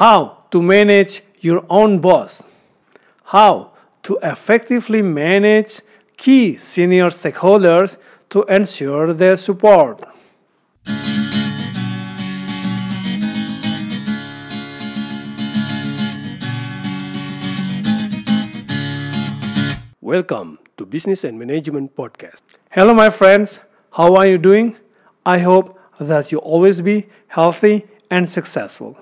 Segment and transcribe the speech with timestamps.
[0.00, 2.42] How to manage your own boss.
[3.22, 3.72] How
[4.04, 5.82] to effectively manage
[6.16, 7.98] key senior stakeholders
[8.30, 10.02] to ensure their support.
[20.00, 22.40] Welcome to Business and Management Podcast.
[22.70, 23.60] Hello, my friends.
[23.92, 24.78] How are you doing?
[25.26, 28.96] I hope that you always be healthy and successful.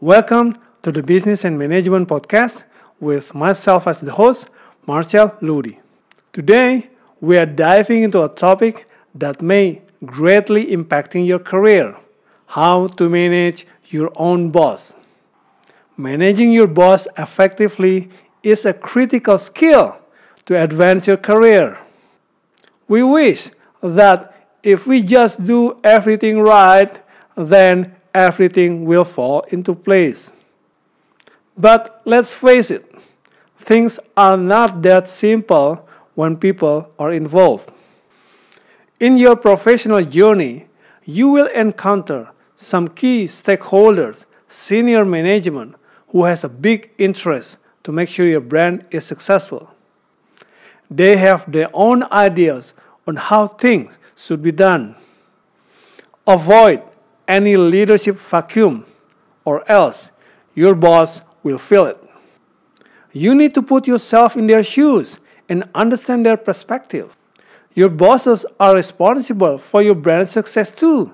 [0.00, 0.54] Welcome
[0.84, 2.62] to the Business and Management Podcast
[3.00, 4.46] with myself as the host,
[4.86, 5.78] Marchell Ludy.
[6.32, 6.88] Today,
[7.20, 11.96] we are diving into a topic that may greatly impacting your career,
[12.46, 14.94] how to manage your own boss.
[15.96, 18.08] Managing your boss effectively
[18.44, 19.98] is a critical skill
[20.46, 21.76] to advance your career.
[22.86, 23.50] We wish
[23.82, 27.00] that if we just do everything right,
[27.36, 30.30] then everything will fall into place.
[31.56, 32.84] But let's face it,
[33.56, 37.70] things are not that simple when people are involved.
[39.00, 40.66] In your professional journey,
[41.04, 45.76] you will encounter some key stakeholders, senior management,
[46.08, 49.70] who has a big interest to make sure your brand is successful.
[50.90, 52.74] They have their own ideas
[53.06, 54.96] on how things should be done.
[56.26, 56.82] Avoid
[57.28, 58.86] any leadership vacuum,
[59.44, 60.08] or else
[60.54, 62.02] your boss will fill it.
[63.12, 67.16] You need to put yourself in their shoes and understand their perspective.
[67.74, 71.12] Your bosses are responsible for your brand success too,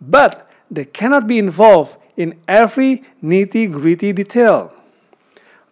[0.00, 4.72] but they cannot be involved in every nitty gritty detail.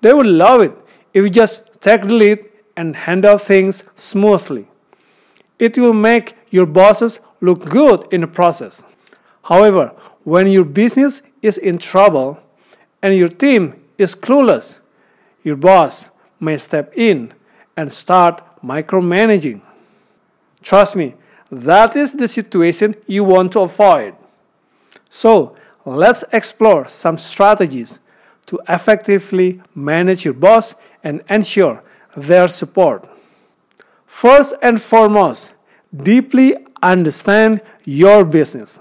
[0.01, 0.77] They would love it
[1.15, 4.67] if you just take the lead and handle things smoothly.
[5.59, 8.83] It will make your bosses look good in the process.
[9.43, 9.93] However,
[10.25, 12.39] when your business is in trouble
[13.03, 14.79] and your team is clueless,
[15.43, 16.07] your boss
[16.39, 17.35] may step in
[17.77, 19.61] and start micromanaging.
[20.63, 21.15] Trust me,
[21.51, 24.15] that is the situation you want to avoid.
[25.11, 27.99] So, let's explore some strategies
[28.47, 31.83] to effectively manage your boss and ensure
[32.17, 33.09] their support.
[34.07, 35.53] First and foremost,
[35.95, 38.79] deeply understand your business.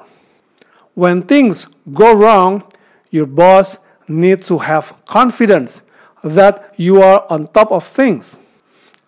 [0.93, 2.63] When things go wrong,
[3.09, 5.81] your boss needs to have confidence
[6.23, 8.37] that you are on top of things.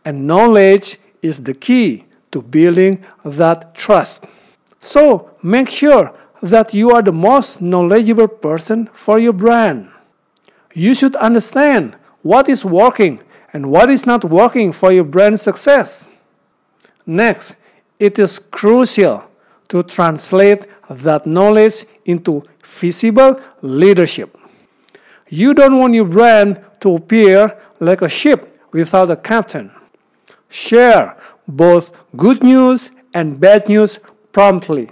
[0.06, 4.26] And knowledge is the key to building that trust.
[4.80, 9.90] So make sure that you are the most knowledgeable person for your brand.
[10.74, 13.22] You should understand what is working
[13.54, 16.06] and what is not working for your brand success.
[17.06, 17.56] Next,
[18.00, 19.24] it is crucial
[19.70, 24.38] to translate that knowledge into feasible leadership.
[25.30, 29.72] You don't want your brand to appear like a ship without a captain.
[30.50, 34.00] Share both good news and bad news
[34.32, 34.90] promptly.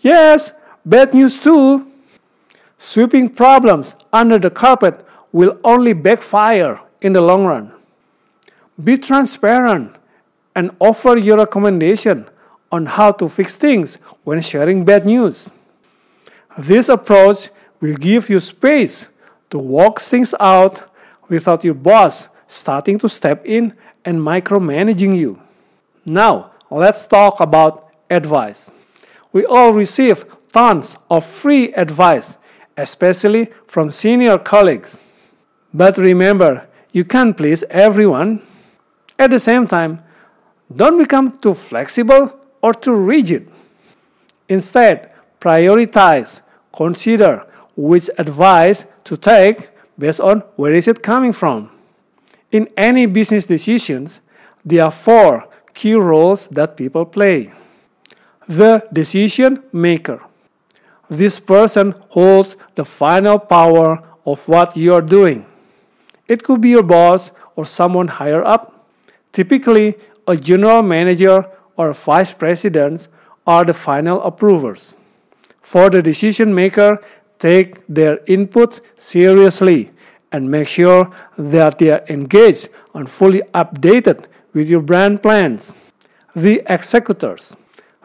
[0.00, 0.52] Yes,
[0.84, 1.90] bad news too.
[2.78, 7.72] Sweeping problems under the carpet will only backfire in the long run.
[8.82, 9.96] Be transparent
[10.54, 12.28] and offer your recommendation
[12.70, 15.48] on how to fix things when sharing bad news.
[16.56, 19.08] This approach will give you space
[19.50, 20.90] to work things out
[21.28, 23.74] without your boss starting to step in
[24.04, 25.40] and micromanaging you.
[26.04, 28.70] Now, let's talk about advice.
[29.32, 32.36] We all receive tons of free advice,
[32.76, 35.02] especially from senior colleagues.
[35.72, 38.42] But remember, you can't please everyone.
[39.18, 40.02] At the same time,
[40.74, 43.50] don't become too flexible or too rigid.
[44.48, 45.10] Instead,
[45.40, 46.40] prioritize,
[46.74, 47.46] consider
[47.76, 51.70] which advice to take based on where is it coming from.
[52.50, 54.20] In any business decisions,
[54.64, 57.52] there are four key roles that people play.
[58.48, 60.22] The decision maker.
[61.10, 65.46] This person holds the final power of what you are doing.
[66.26, 68.78] It could be your boss or someone higher up
[69.32, 69.94] Typically,
[70.26, 71.46] a general manager
[71.78, 73.08] or vice presidents
[73.46, 74.94] are the final approvers.
[75.62, 77.00] For the decision maker,
[77.38, 79.90] take their input seriously
[80.32, 85.72] and make sure that they are engaged and fully updated with your brand plans.
[86.34, 87.54] The executors.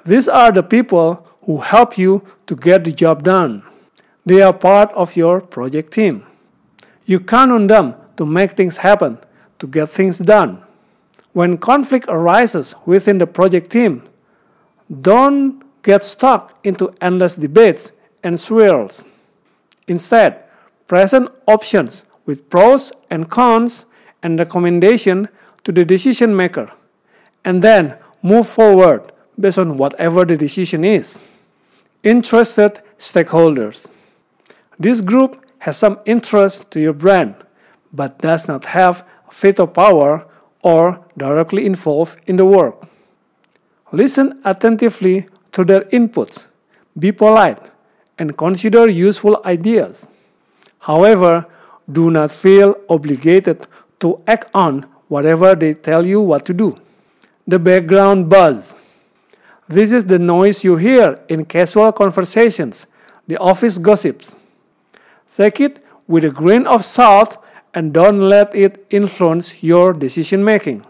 [0.06, 3.64] These are the people who help you to get the job done.
[4.26, 6.26] They are part of your project team.
[7.06, 9.18] You count on them to make things happen,
[9.60, 10.64] to get things done.
[11.34, 14.04] When conflict arises within the project team,
[15.02, 17.92] don't get stuck into endless debates
[18.24, 19.04] and swirls.
[19.88, 20.44] Instead,
[20.88, 23.86] present options with pros and cons
[24.22, 25.28] and recommendation
[25.64, 26.72] to the decision maker,
[27.44, 31.20] and then move forward based on whatever the decision is.
[32.04, 33.88] Interested stakeholders.
[34.78, 37.36] This group has some interest to your brand,
[37.92, 40.26] but does not have veto power
[40.64, 42.88] or directly involved in the work.
[43.92, 46.48] Listen attentively to their inputs,
[46.98, 47.60] be polite,
[48.18, 50.08] and consider useful ideas.
[50.80, 51.46] However,
[51.92, 53.68] do not feel obligated
[54.00, 56.80] to act on whatever they tell you what to do.
[57.46, 58.76] The background buzz.
[59.68, 62.86] This is the noise you hear in casual conversations,
[63.28, 64.38] the office gossips.
[65.36, 67.43] Take it with a grain of salt
[67.74, 70.86] and don't let it influence your decision making.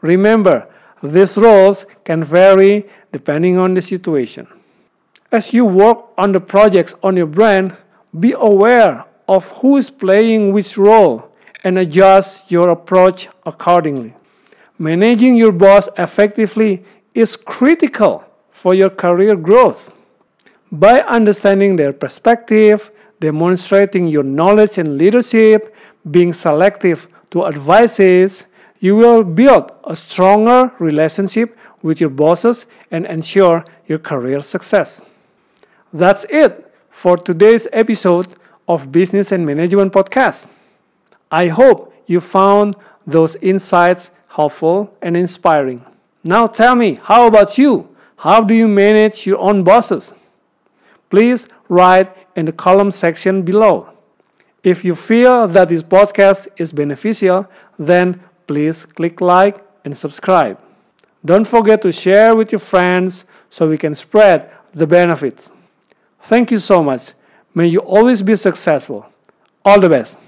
[0.00, 0.66] Remember,
[1.02, 4.46] these roles can vary depending on the situation.
[5.30, 7.76] As you work on the projects on your brand,
[8.18, 11.32] be aware of who is playing which role
[11.64, 14.14] and adjust your approach accordingly.
[14.78, 16.84] Managing your boss effectively
[17.14, 19.94] is critical for your career growth.
[20.70, 22.90] By understanding their perspective,
[23.20, 25.71] demonstrating your knowledge and leadership,
[26.10, 28.46] being selective to advices,
[28.80, 35.00] you will build a stronger relationship with your bosses and ensure your career success.
[35.92, 38.28] That's it for today's episode
[38.68, 40.46] of Business and Management Podcast.
[41.30, 42.76] I hope you found
[43.06, 45.84] those insights helpful and inspiring.
[46.24, 47.88] Now tell me, how about you?
[48.16, 50.12] How do you manage your own bosses?
[51.10, 53.91] Please write in the column section below.
[54.62, 57.48] If you feel that this podcast is beneficial,
[57.78, 60.58] then please click like and subscribe.
[61.24, 65.50] Don't forget to share with your friends so we can spread the benefits.
[66.24, 67.12] Thank you so much.
[67.54, 69.06] May you always be successful.
[69.64, 70.18] All the best.